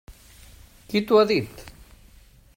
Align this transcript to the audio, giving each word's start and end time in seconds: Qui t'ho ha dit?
Qui 0.93 1.03
t'ho 1.11 1.21
ha 1.21 1.27
dit? 1.35 1.61